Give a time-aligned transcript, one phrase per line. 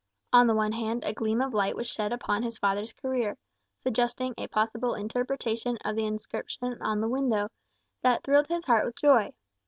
[0.33, 3.37] On the one hand, a gleam of light was shed upon his father's career,
[3.77, 7.49] suggesting a possible interpretation of the inscription on the window,
[8.01, 9.31] that thrilled his heart with joy.